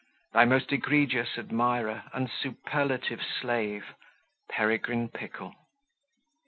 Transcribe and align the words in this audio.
Thy 0.33 0.45
most 0.45 0.71
egregious 0.71 1.37
admirer 1.37 2.05
and 2.11 2.27
superlative 2.27 3.21
slave, 3.21 3.93
"Peregrine 4.49 5.09
Pickle." 5.09 5.53